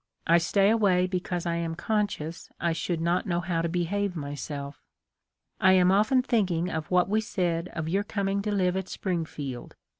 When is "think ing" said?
6.23-6.71